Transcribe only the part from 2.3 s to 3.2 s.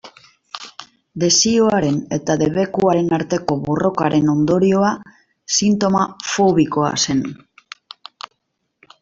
debekuaren